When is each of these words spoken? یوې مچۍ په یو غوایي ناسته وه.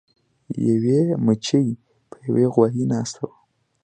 یوې 0.67 0.99
مچۍ 1.25 1.67
په 2.09 2.17
یو 2.41 2.49
غوایي 2.53 2.83
ناسته 2.91 3.19
وه. 3.27 3.35